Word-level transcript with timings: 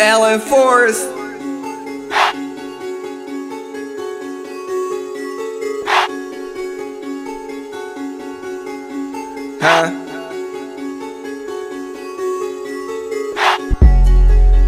Allen 0.00 0.40
Forrest. 0.40 1.06
Huh? 9.60 9.90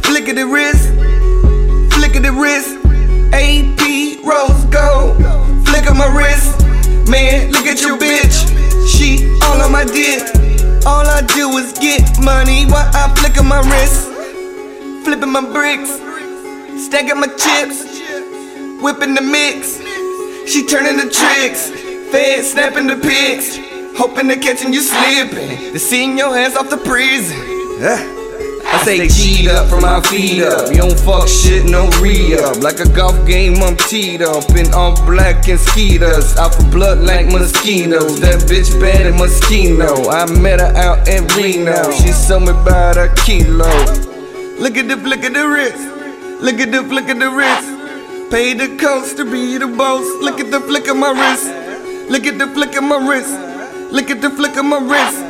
Flick 0.00 0.28
of 0.30 0.36
the 0.36 0.46
wrist, 0.46 0.88
flick 1.92 2.16
of 2.16 2.22
the 2.22 2.32
wrist. 2.32 2.78
AP 3.34 4.24
rose 4.24 4.64
gold, 4.72 5.18
flick 5.68 5.90
of 5.90 5.96
my 5.98 6.08
wrist. 6.16 6.58
Man, 7.06 7.52
look 7.52 7.66
at 7.66 7.82
your 7.82 7.98
bitch. 7.98 8.48
She 8.88 9.38
all 9.42 9.60
on 9.60 9.72
my 9.72 9.84
dick. 9.84 10.22
All 10.86 11.06
I 11.06 11.20
do 11.20 11.50
is 11.58 11.74
get 11.74 12.18
money 12.24 12.64
while 12.64 12.90
I 12.94 13.14
flick 13.14 13.36
of 13.36 13.44
my 13.44 13.60
wrist. 13.60 14.17
Flipping 15.08 15.32
my 15.32 15.40
bricks, 15.40 15.88
stacking 16.84 17.18
my 17.18 17.28
chips, 17.28 17.80
whipping 18.82 19.14
the 19.14 19.22
mix. 19.22 19.78
She 20.52 20.66
turning 20.66 20.98
the 20.98 21.08
tricks, 21.10 21.70
fed 22.12 22.44
snapping 22.44 22.88
the 22.88 22.96
pics. 22.96 23.56
Hoping 23.96 24.28
to 24.28 24.36
catching 24.36 24.70
you 24.70 24.82
slipping, 24.82 25.72
to 25.72 25.78
seeing 25.78 26.18
your 26.18 26.36
hands 26.36 26.56
off 26.56 26.68
the 26.68 26.76
prison. 26.76 27.38
I 28.66 28.82
say 28.84 29.08
cheat 29.08 29.48
up 29.48 29.70
from 29.70 29.80
my 29.80 30.02
feet 30.02 30.42
up. 30.42 30.70
You 30.70 30.82
don't 30.82 31.00
fuck 31.00 31.26
shit, 31.26 31.64
no 31.64 31.88
re 32.02 32.38
up. 32.38 32.58
Like 32.58 32.80
a 32.80 32.88
golf 32.90 33.26
game, 33.26 33.62
I'm 33.62 33.78
teed 33.78 34.20
up 34.20 34.50
in 34.50 34.74
all 34.74 34.94
black 35.06 35.48
and 35.48 35.58
skeeters. 35.58 36.36
Out 36.36 36.54
for 36.54 36.70
blood 36.70 36.98
like 36.98 37.32
mosquitoes. 37.32 38.20
That 38.20 38.42
bitch 38.42 38.78
bad 38.78 39.06
at 39.06 39.14
Moschino. 39.14 40.12
I 40.12 40.30
met 40.38 40.60
her 40.60 40.76
out 40.76 41.08
in 41.08 41.26
Reno. 41.28 41.90
She 41.92 42.12
sold 42.12 42.42
me 42.42 42.50
about 42.50 42.98
a 42.98 43.08
kilo. 43.24 44.07
Look 44.60 44.76
at 44.76 44.88
the 44.88 44.96
flick 44.96 45.24
of 45.24 45.34
the 45.34 45.48
wrist. 45.48 46.42
Look 46.42 46.58
at 46.58 46.72
the 46.72 46.82
flick 46.82 47.08
of 47.08 47.20
the 47.20 47.30
wrist. 47.30 48.30
Pay 48.30 48.54
the 48.54 48.76
cost 48.76 49.16
to 49.18 49.24
be 49.24 49.56
the 49.56 49.68
boss. 49.68 50.04
Look 50.20 50.40
at 50.40 50.50
the 50.50 50.58
flick 50.58 50.88
of 50.88 50.96
my 50.96 51.12
wrist. 51.12 51.46
Look 52.10 52.26
at 52.26 52.38
the 52.38 52.48
flick 52.48 52.76
of 52.76 52.82
my 52.82 52.96
wrist. 52.96 53.30
Look 53.92 54.10
at 54.10 54.20
the 54.20 54.30
flick 54.30 54.56
of 54.56 54.64
my 54.64 54.78
wrist. 54.78 55.24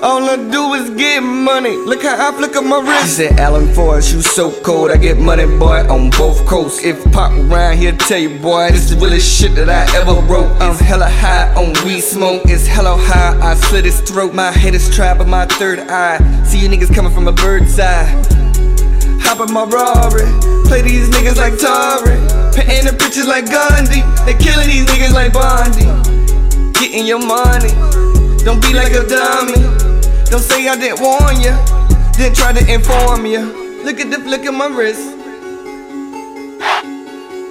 All 0.00 0.22
I 0.22 0.36
do 0.36 0.74
is 0.74 0.90
get 0.90 1.24
money. 1.24 1.76
Look 1.76 2.04
how 2.04 2.28
I 2.28 2.30
flick 2.36 2.54
up 2.54 2.64
my 2.64 2.78
wrist. 2.78 3.02
She 3.02 3.26
said, 3.26 3.40
Allen 3.40 3.74
Forrest, 3.74 4.12
you 4.12 4.22
so 4.22 4.52
cold. 4.62 4.92
I 4.92 4.96
get 4.96 5.18
money, 5.18 5.44
boy, 5.58 5.84
on 5.90 6.10
both 6.10 6.46
coasts. 6.46 6.84
If 6.84 7.02
pop 7.10 7.32
around 7.32 7.78
here, 7.78 7.90
tell 7.90 8.18
you, 8.18 8.38
boy, 8.38 8.70
this 8.70 8.84
is 8.84 8.90
the 8.90 9.04
realest 9.04 9.28
shit 9.28 9.56
that 9.56 9.68
I 9.68 9.92
ever 9.98 10.14
wrote. 10.32 10.56
I'm 10.62 10.76
hella 10.76 11.08
high 11.10 11.52
on 11.54 11.72
weed 11.84 12.02
smoke. 12.02 12.42
It's 12.44 12.68
hella 12.68 12.96
high. 12.96 13.36
I 13.42 13.56
slit 13.56 13.86
his 13.86 14.00
throat. 14.02 14.34
My 14.34 14.52
head 14.52 14.76
is 14.76 14.88
trapped 14.94 15.18
by 15.18 15.26
my 15.26 15.46
third 15.46 15.80
eye. 15.80 16.18
See 16.44 16.60
you 16.60 16.68
niggas 16.68 16.94
coming 16.94 17.12
from 17.12 17.26
a 17.26 17.32
bird's 17.32 17.76
eye. 17.80 18.27
Hop 19.28 19.46
in 19.46 19.52
my 19.52 19.64
Rari. 19.64 20.24
Play 20.64 20.80
these 20.80 21.10
niggas 21.10 21.36
like 21.36 21.60
Tari. 21.60 22.16
Painting 22.56 22.88
the 22.88 22.96
pictures 22.96 23.28
like 23.28 23.44
Gandhi. 23.44 24.00
They 24.24 24.32
killing 24.32 24.68
these 24.72 24.86
niggas 24.88 25.12
like 25.12 25.36
Bondi. 25.36 25.84
Getting 26.80 27.04
your 27.04 27.20
money. 27.20 27.68
Don't 28.40 28.62
be 28.62 28.72
like 28.72 28.96
a 28.96 29.04
dummy. 29.04 29.60
Don't 30.32 30.40
say 30.40 30.66
I 30.66 30.80
didn't 30.80 31.04
warn 31.04 31.44
ya. 31.44 31.52
Didn't 32.16 32.36
try 32.36 32.54
to 32.56 32.64
inform 32.72 33.26
ya. 33.26 33.44
Look 33.84 34.00
at 34.00 34.10
the 34.10 34.16
flick 34.16 34.46
of 34.46 34.54
my 34.54 34.66
wrist. 34.68 35.04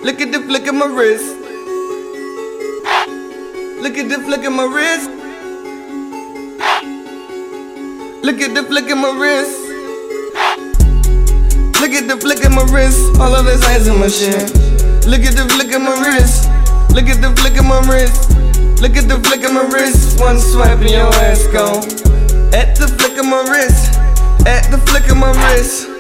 Look 0.02 0.20
at 0.20 0.32
the 0.32 0.42
flick 0.50 0.66
of 0.66 0.74
my 0.74 0.88
wrist. 0.88 1.30
Look 3.84 3.98
at 4.02 4.10
the 4.10 4.18
flick 4.26 4.44
of 4.46 4.54
my 4.54 4.66
wrist. 4.66 5.12
Look 8.26 8.42
at 8.42 8.56
the 8.56 8.64
flick 8.64 8.90
of 8.90 8.98
my 8.98 9.12
wrist. 9.14 9.67
Look 11.80 11.92
at 11.92 12.08
the 12.08 12.18
flick 12.20 12.44
of 12.44 12.52
my 12.54 12.64
wrist. 12.74 13.20
All 13.20 13.34
of 13.36 13.46
his 13.46 13.64
hands 13.64 13.88
in 13.88 14.00
my 14.00 14.08
shit. 14.08 14.50
Look 15.06 15.22
at 15.22 15.36
the 15.36 15.48
flick 15.54 15.74
of 15.76 15.82
my 15.82 15.94
wrist. 16.02 16.50
Look 16.94 17.08
at 17.08 17.22
the 17.22 17.34
flick 17.40 17.58
of 17.58 17.66
my 17.66 17.80
wrist. 17.88 18.32
Look 18.82 18.98
at 18.98 19.08
the 19.08 19.20
flick 19.22 19.44
of 19.46 19.54
my 19.54 19.66
wrist. 19.68 20.20
One 20.20 20.40
swipe 20.40 20.80
and 20.80 20.90
your 20.90 21.14
ass 21.26 21.46
gone. 21.48 21.84
At 22.54 22.76
the 22.76 22.88
flick 22.98 23.18
of 23.18 23.26
my 23.26 23.42
wrist. 23.50 23.98
At 24.48 24.72
the 24.72 24.78
flick 24.78 25.10
of 25.10 25.18
my 25.18 25.32
wrist. 25.32 25.97